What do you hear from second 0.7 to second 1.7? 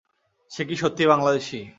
সত্যিই বাংলাদেশি?